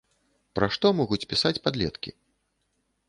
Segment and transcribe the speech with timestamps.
[0.59, 2.15] Пра што могуць пісаць падлеткі?